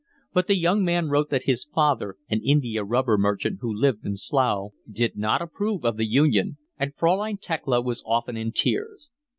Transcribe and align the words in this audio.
But 0.33 0.47
the 0.47 0.57
young 0.57 0.83
man 0.83 1.09
wrote 1.09 1.29
that 1.29 1.43
his 1.43 1.63
father, 1.63 2.15
an 2.27 2.41
india 2.41 2.83
rubber 2.83 3.19
merchant 3.19 3.59
who 3.61 3.71
lived 3.71 4.03
in 4.03 4.17
Slough, 4.17 4.71
did 4.91 5.15
not 5.15 5.43
approve 5.43 5.85
of 5.85 5.97
the 5.97 6.07
union, 6.07 6.57
and 6.79 6.95
Fraulein 6.95 7.37
Thekla 7.37 7.81
was 7.81 8.01
often 8.03 8.35
in 8.35 8.51
tears. 8.51 9.11